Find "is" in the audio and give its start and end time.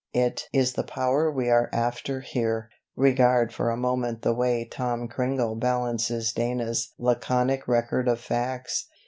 0.51-0.73